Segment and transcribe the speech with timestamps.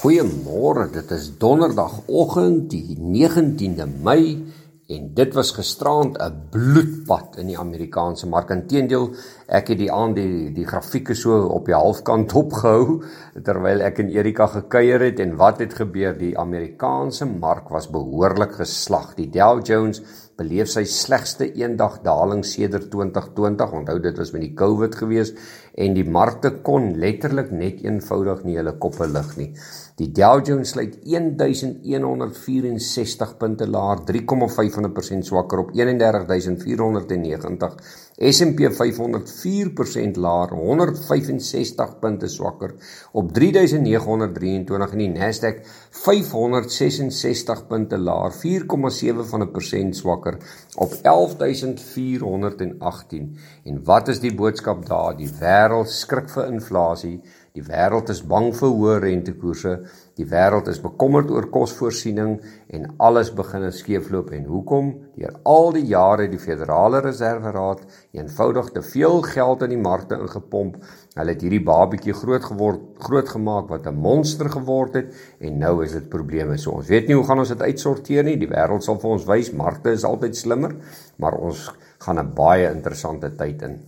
[0.00, 4.46] Goeiemôre, dit is donderdagoggend die 19de Mei
[4.90, 8.48] en dit was gisteraand 'n bloedpad in die Amerikaanse mark.
[8.50, 9.10] Inteendeel,
[9.46, 13.02] ek het die aand die die grafieke so op die halfkant opgehou
[13.44, 16.16] terwyl ek en Erika gekuier het en wat het gebeur?
[16.18, 19.14] Die Amerikaanse mark was behoorlik geslag.
[19.16, 20.00] Die Dow Jones
[20.38, 23.72] beleef sy slegste eendag daling sedert 2020.
[23.72, 25.34] Onthou dit was met die COVID gewees
[25.74, 29.54] en die markte kon letterlik net eenvoudig nie hulle koppe lig nie.
[30.00, 37.76] Die Dow Jones sluit 1164 punte laer, 3,5% swakker op 31490.
[38.20, 42.74] S&P 500 4% laer, 165 punte swakker
[43.12, 45.60] op 3923 en die Nasdaq
[46.00, 50.40] 566 punte laer, 4,7% swakker
[50.80, 53.36] op 11418.
[53.68, 55.16] En wat is die boodskap daar?
[55.16, 57.20] Die wêreld skrik vir inflasie.
[57.56, 59.72] Die wêreld is bang vir hoë rentekoerse.
[60.18, 62.36] Die wêreld is bekommerd oor kosvoorsiening
[62.76, 64.92] en alles begin skeefloop en hoekom?
[65.18, 67.82] Deur al die jare die Federale Reserve Raad
[68.14, 70.78] eenvoudig te veel geld in die markte ingepomp.
[71.18, 75.82] Hulle het hierdie babietjie groot geword, groot gemaak wat 'n monster geword het en nou
[75.84, 76.58] is dit probleme.
[76.58, 78.36] So ons weet nie hoe gaan ons dit uitsorteer nie.
[78.36, 80.76] Die wêreld sal vir ons wys markte is altyd slimmer,
[81.18, 83.80] maar ons gaan 'n baie interessante tyd in.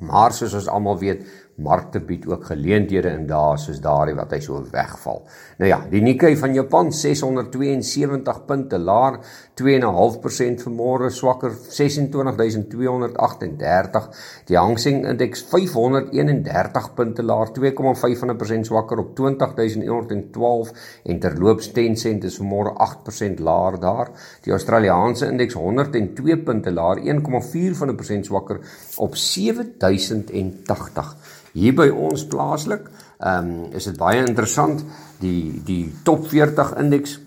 [0.00, 1.24] Maar soos ons almal weet,
[1.62, 5.20] markte bied ook geleenthede in dae soos daardie wat hy so wegval.
[5.60, 9.14] Nou ja, die Nikkei van Japan 672 punte laer
[9.60, 14.08] 2.5% vanmôre swakker 26238.
[14.48, 20.72] Die Hang Seng indeks 531 punte laer 2,5% swakker op 20112
[21.04, 24.08] en terloops Tencent is vanmôre 8% laer daar.
[24.46, 28.58] Die Australiese indeks 102 punte laer 1,4% swakker
[28.96, 31.16] op 7080
[31.52, 32.88] hier by ons plaaslik.
[33.20, 34.84] Ehm um, is dit baie interessant
[35.20, 37.18] die die top 40 indeks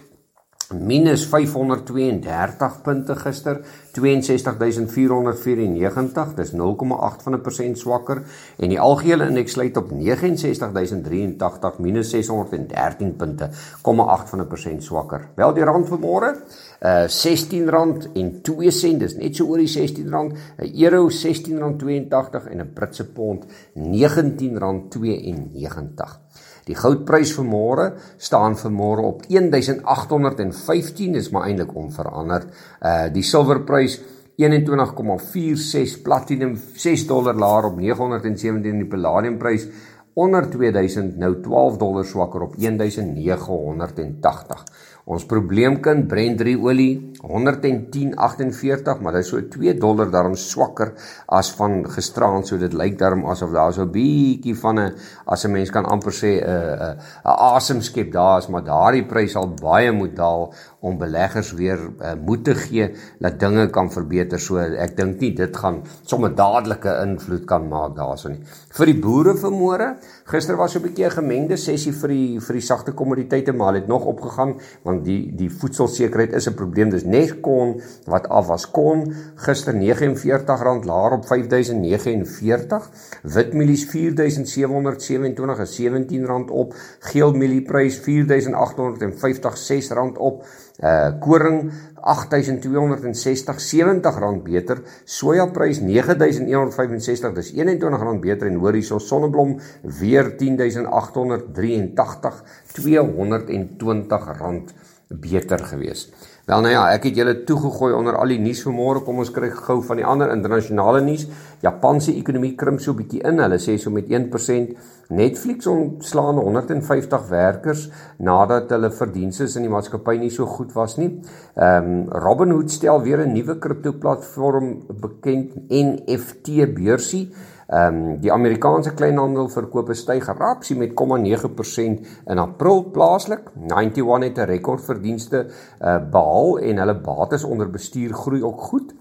[0.74, 3.62] minus 532 punte gister
[3.94, 8.24] 62494 dis 0,8 van 'n persent swakker
[8.58, 13.50] en die algehele indeks sluit op 69083 minus 613 punte
[13.84, 15.30] 0,8 van 'n persent swakker.
[15.36, 16.36] Wel die rand vanmôre
[16.82, 17.70] uh R16
[18.14, 20.38] en 2 sent dis net so oor die R16 'n
[20.84, 23.46] euro R16.82 en 'n Britse pond
[23.76, 26.20] R19.92
[26.68, 27.86] Die goudprys vir môre
[28.18, 32.48] staan vir môre op 1815, dis maar eintlik onveranderd.
[32.80, 34.00] Uh die silwerprys
[34.42, 39.68] 21,46 platinum 6 dollar laer op 917 en die palladiumprys
[40.14, 44.66] onder 2000 nou 12 dollar swakker op 1980.
[45.04, 50.94] Ons probleemkind Brent olie 110.48, maar dit is so 2 dollar daarom swakker
[51.28, 54.94] as van gisteraand, so dit lyk daarom asof daar so 'n bietjie van 'n
[55.26, 59.32] as 'n mens kan amper sê 'n 'n 'n asemskep daar is, maar daardie prys
[59.32, 64.40] sal baie moet daal om beleggers weer uh, moed te gee dat dinge kan verbeter.
[64.40, 68.44] So ek dink nie dit gaan sommer dadelike invloed kan maak daarso nie.
[68.70, 72.54] Vir die boere vanmôre, gister was so 'n bietjie 'n gemengde sessie vir die vir
[72.54, 76.90] die sagte kommoditeite, maar het nog opgegaan want die die voedselsekerheid is 'n probleem.
[76.90, 82.90] Dis net kon wat af was kon gister R49 laer op 5049.
[83.24, 86.76] Witmielies R4727 is R17 op.
[87.00, 90.46] Geelmielieprys R4850 R6 op.
[90.82, 91.70] Uh koring
[92.02, 99.60] 8260 70 rand beter sojaprys 9165 dis 21 rand beter en hoor hierso sonneblom
[100.00, 104.74] weer 10883 220 rand
[105.14, 106.10] beter gewees.
[106.44, 109.00] Wel nou ja, ek het julle toegegooi onder al die nuus van môre.
[109.06, 111.24] Kom ons kyk gou van die ander internasionale nuus.
[111.64, 113.40] Japanse ekonomie krimp so bietjie in.
[113.40, 114.74] Hulle sê so met 1%.
[115.16, 117.86] Netflix ontslaan 150 werkers
[118.20, 121.14] nadat hulle verdienste in die maatskappy nie so goed was nie.
[121.56, 127.30] Ehm um, Robinhood stel weer 'n nuwe kriptoplatform bekend NFT beursie.
[127.74, 133.50] Ehm um, die Amerikaanse kleinhandelverkope styg rapsie met 0,9% in April plaaslik.
[133.68, 138.94] 91 het 'n rekordverdienste uh, behaal en hulle bates onder bestuur groei ook goed.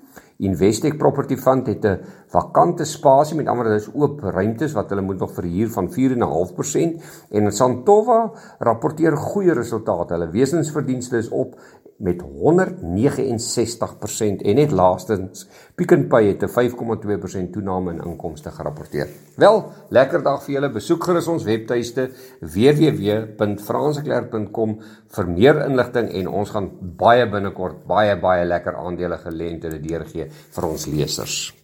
[0.42, 5.18] Investec Property Fund het 'n vakante spasie met ander dis oop ruimtes wat hulle moet
[5.18, 10.14] nog verhuur van 4.5% en Santova rapporteer goeie resultate.
[10.14, 11.54] Hulle wesensverdienste is op
[12.02, 15.46] met 169% en net laastens
[15.78, 19.08] Pick n Pay het 'n 5,2% toename in inkomste gerapporteer.
[19.36, 20.70] Wel, lekker dag vir julle.
[20.70, 22.10] Besoek gerus ons webtuiste
[22.40, 30.28] www.franseklerk.com vir meer inligting en ons gaan baie binnekort baie baie lekker aandele geleenthede deurgee
[30.50, 31.61] vir ons lesers.